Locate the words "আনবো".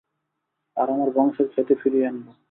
2.07-2.31